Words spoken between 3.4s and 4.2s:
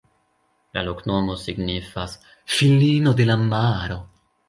maro.